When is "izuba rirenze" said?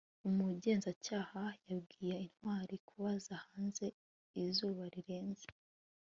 4.43-5.47